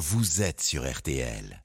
[0.00, 1.62] vous êtes sur RTL.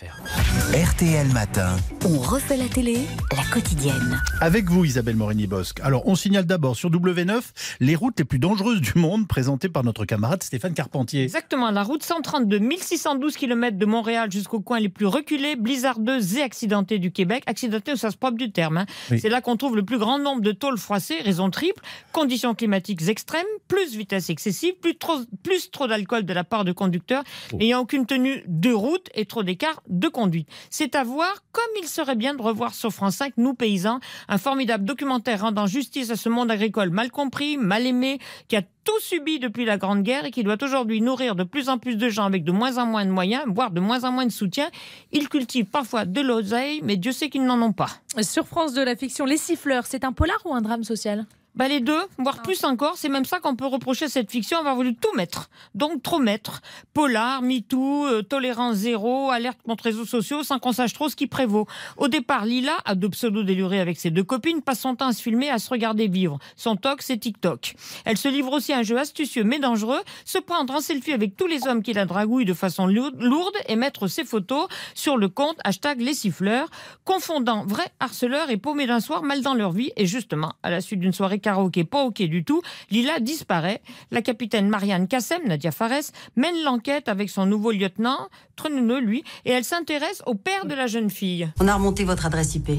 [0.00, 1.76] RTL Matin.
[2.06, 2.98] On refait la télé,
[3.36, 4.22] la quotidienne.
[4.40, 5.80] Avec vous, Isabelle Morini-Bosque.
[5.82, 7.40] Alors, on signale d'abord sur W9
[7.80, 11.24] les routes les plus dangereuses du monde, présentées par notre camarade Stéphane Carpentier.
[11.24, 16.42] Exactement, la route 132, 1612 km de Montréal jusqu'au coin les plus reculés, blizzardeux et
[16.42, 17.42] accidentés du Québec.
[17.46, 18.76] Accidentés au sens propre du terme.
[18.76, 18.86] hein.
[19.10, 19.18] Oui.
[19.18, 23.08] C'est là qu'on trouve le plus grand nombre de tôles froissées, raison triple, conditions climatiques
[23.08, 27.56] extrêmes, plus vitesse excessive, plus trop, plus trop d'alcool de la part de conducteurs, Oh.
[27.56, 30.48] n'ayant aucune tenue de route et trop d'écart de conduite.
[30.70, 34.38] C'est à voir comme il serait bien de revoir sur France 5, Nous paysans, un
[34.38, 39.00] formidable documentaire rendant justice à ce monde agricole mal compris, mal aimé, qui a tout
[39.00, 42.08] subi depuis la Grande Guerre et qui doit aujourd'hui nourrir de plus en plus de
[42.08, 44.68] gens avec de moins en moins de moyens, voire de moins en moins de soutien.
[45.12, 47.90] Ils cultivent parfois de l'oseille, mais Dieu sait qu'ils n'en ont pas.
[48.22, 51.26] Sur France de la fiction, Les Siffleurs, c'est un polar ou un drame social?
[51.58, 54.58] Bah les deux, voire plus encore, c'est même ça qu'on peut reprocher à cette fiction,
[54.58, 55.50] avoir voulu tout mettre.
[55.74, 56.62] Donc trop mettre.
[56.94, 61.26] Polar, MeToo, euh, tolérance zéro, alerte contre réseaux sociaux, sans qu'on sache trop ce qui
[61.26, 61.66] prévaut.
[61.96, 65.12] Au départ, Lila, à deux pseudos délurés avec ses deux copines, passe son temps à
[65.12, 66.38] se filmer, à se regarder vivre.
[66.54, 67.74] Son toc, c'est TikTok.
[68.04, 71.34] Elle se livre aussi à un jeu astucieux mais dangereux, se prendre en selfie avec
[71.34, 75.16] tous les hommes qui la dragouillent de façon lou- lourde et mettre ses photos sur
[75.16, 76.68] le compte hashtag les siffleurs,
[77.04, 79.90] confondant vrais harceleurs et paumés d'un soir mal dans leur vie.
[79.96, 82.60] Et justement, à la suite d'une soirée karaoké pas ok du tout,
[82.90, 83.80] Lila disparaît.
[84.10, 89.52] La capitaine Marianne Kassem, Nadia Fares, mène l'enquête avec son nouveau lieutenant, Treneuneux lui, et
[89.52, 91.48] elle s'intéresse au père de la jeune fille.
[91.60, 92.70] On a remonté votre adresse IP.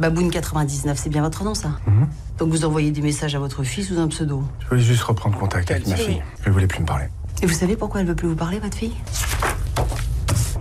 [0.00, 1.78] Baboune99, c'est bien votre nom, ça
[2.38, 4.42] Donc vous envoyez des messages à votre fille sous un pseudo.
[4.60, 6.22] Je voulais juste reprendre contact avec ma fille.
[6.44, 7.06] Elle voulait plus me parler.
[7.42, 8.94] Et vous savez pourquoi elle veut plus vous parler, votre fille?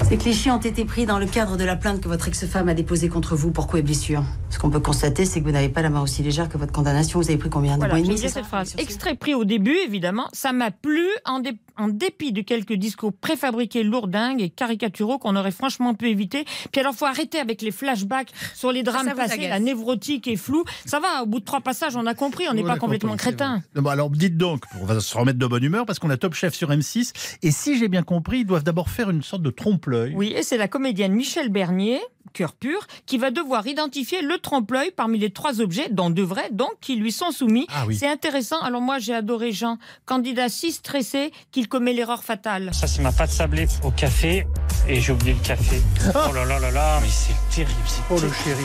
[0.08, 2.76] Ces clichés ont été pris dans le cadre de la plainte que votre ex-femme a
[2.76, 4.24] déposée contre vous pour coups et blessures.
[4.52, 6.72] Ce qu'on peut constater, c'est que vous n'avez pas la main aussi légère que votre
[6.72, 7.20] condamnation.
[7.20, 7.74] Vous avez pris combien?
[7.74, 8.76] De Voilà, mois et demi cette phrase.
[8.78, 13.14] Extrait pris au début, évidemment, ça m'a plu en, dé- en dépit de quelques discours
[13.14, 16.46] préfabriqués lourdingues et caricaturaux qu'on aurait franchement pu éviter.
[16.72, 20.36] Puis alors, faut arrêter avec les flashbacks sur les drames Ça passés, la névrotique et
[20.36, 20.64] floue.
[20.86, 23.18] Ça va, au bout de trois passages, on a compris, on n'est pas complètement vrai.
[23.18, 23.64] crétin.
[23.76, 26.34] Bon, alors dites donc, on va se remettre de bonne humeur parce qu'on a Top
[26.34, 27.38] Chef sur M6.
[27.44, 30.14] Et si j'ai bien compris, ils doivent d'abord faire une sorte de trompe-l'œil.
[30.16, 32.00] Oui, et c'est la comédienne Michel Bernier,
[32.34, 36.50] cœur pur, qui va devoir identifier le trompe-l'œil parmi les trois objets, dont deux vrais,
[36.52, 37.66] donc, qui lui sont soumis.
[37.70, 37.96] Ah oui.
[37.96, 38.60] C'est intéressant.
[38.62, 42.70] Alors moi, j'ai adoré Jean, candidat si stressé qu'il commet l'erreur fatale.
[42.74, 44.46] Ça, c'est ma pâte sablée au café
[44.88, 45.82] et j'ai oublié le café.
[46.10, 47.80] Oh là là là là, mais c'est terrible.
[48.10, 48.64] Oh le chéri.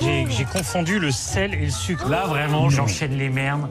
[0.00, 2.08] J'ai j'ai confondu le sel et le sucre.
[2.08, 3.68] Là, vraiment, j'enchaîne les merdes.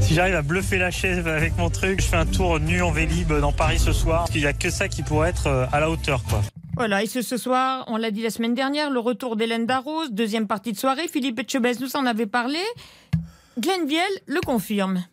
[0.00, 2.90] Si j'arrive à bluffer la chaise avec mon truc, je fais un tour nu en
[2.90, 4.26] vélib dans Paris ce soir.
[4.34, 6.40] Il n'y a que ça qui pourrait être euh, à la hauteur, quoi.
[6.76, 10.10] Voilà, et ce, ce soir, on l'a dit la semaine dernière, le retour d'Hélène Darroze,
[10.12, 11.08] deuxième partie de soirée.
[11.08, 12.58] Philippe Etchebest nous en avait parlé.
[13.58, 15.04] Glenn Vielle le confirme.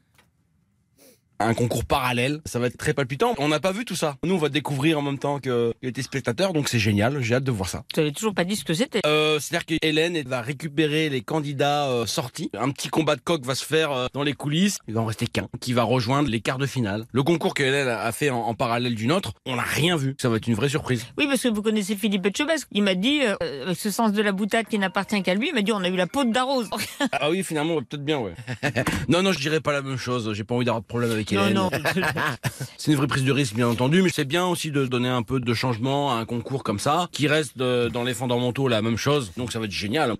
[1.39, 2.39] Un concours parallèle.
[2.45, 3.35] Ça va être très palpitant.
[3.37, 4.17] On n'a pas vu tout ça.
[4.23, 7.21] Nous, on va découvrir en même temps que les téléspectateurs, donc c'est génial.
[7.21, 7.83] J'ai hâte de voir ça.
[7.93, 9.01] Tu n'avais toujours pas dit ce que c'était.
[9.05, 12.49] Euh, C'est-à-dire que Hélène va récupérer les candidats euh, sortis.
[12.57, 14.79] Un petit combat de coq va se faire euh, dans les coulisses.
[14.87, 17.05] Il va en rester qu'un qui va rejoindre les quarts de finale.
[17.11, 20.15] Le concours que Hélène a fait en, en parallèle du nôtre, on n'a rien vu.
[20.19, 21.05] Ça va être une vraie surprise.
[21.17, 22.67] Oui, parce que vous connaissez Philippe Etchebest.
[22.71, 25.53] Il m'a dit, euh, avec ce sens de la boutade qui n'appartient qu'à lui, il
[25.55, 26.69] m'a dit on a eu la peau de Darroze.
[27.11, 28.33] Ah oui, finalement, peut-être bien, ouais.
[29.09, 30.33] non, non, je dirais pas la même chose.
[30.33, 31.53] J'ai pas envie d'avoir de problème avec non, Hélène.
[31.55, 31.69] non.
[32.77, 35.23] C'est une vraie prise de risque, bien entendu, mais c'est bien aussi de donner un
[35.23, 38.81] peu de changement à un concours comme ça, qui reste euh, dans les fondamentaux la
[38.81, 39.31] même chose.
[39.37, 40.13] Donc ça va être génial.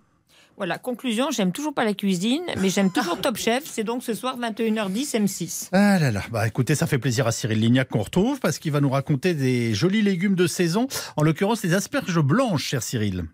[0.58, 3.64] voilà, conclusion, j'aime toujours pas la cuisine, mais j'aime toujours Top Chef.
[3.66, 5.70] C'est donc ce soir 21h10 M6.
[5.72, 8.72] Ah là là, bah écoutez, ça fait plaisir à Cyril Lignac qu'on retrouve parce qu'il
[8.72, 13.26] va nous raconter des jolis légumes de saison, en l'occurrence les asperges blanches, cher Cyril.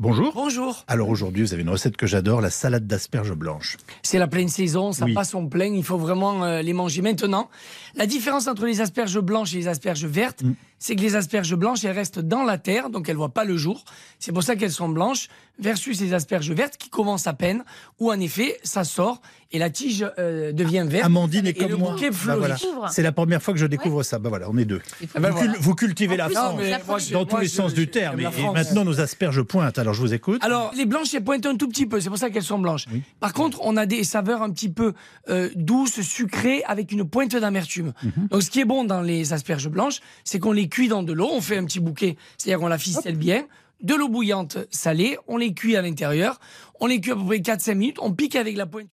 [0.00, 0.32] Bonjour.
[0.32, 0.84] Bonjour.
[0.86, 3.76] Alors aujourd'hui, vous avez une recette que j'adore, la salade d'asperges blanches.
[4.02, 5.12] C'est la pleine saison, ça Oui.
[5.12, 7.50] passe en plein, il faut vraiment euh, les manger maintenant.
[7.96, 10.52] La différence entre les asperges blanches et les asperges vertes, Mm.
[10.78, 13.56] C'est que les asperges blanches, elles restent dans la terre, donc elles voient pas le
[13.56, 13.84] jour.
[14.18, 15.28] C'est pour ça qu'elles sont blanches,
[15.60, 17.64] versus les asperges vertes qui commencent à peine,
[17.98, 21.06] où en effet, ça sort et la tige euh, devient verte.
[21.06, 21.92] Amandine est Et comme le moi.
[21.92, 22.56] bouquet Bah voilà.
[22.92, 24.18] C'est la première fois que je découvre ça.
[24.20, 24.80] Bah voilà, on est deux.
[25.00, 25.34] Vous, voilà.
[25.34, 27.88] cul- vous cultivez la France mais moi, je- dans tous les je- sens je- du
[27.88, 28.20] terme.
[28.20, 29.78] Et, maintenant, nos asperges pointent.
[29.78, 30.44] Alors je vous écoute.
[30.44, 32.84] Alors, les blanches, elles pointent un tout petit peu, c'est pour ça qu'elles sont blanches.
[32.92, 33.02] Oui.
[33.18, 34.92] Par contre, on a des saveurs un petit peu
[35.28, 37.94] euh, douces, sucrées, avec une pointe d'amertume.
[38.04, 38.28] Mhm.
[38.30, 41.14] Donc, ce qui est bon dans les asperges blanches, c'est qu'on les cuit dans de
[41.14, 43.46] l'eau, on fait un petit bouquet, c'est-à-dire qu'on la ficelle bien,
[43.80, 46.38] de l'eau bouillante salée, on les cuit à l'intérieur,
[46.78, 48.88] on les cuit à peu près 4-5 minutes, on pique avec la pointe.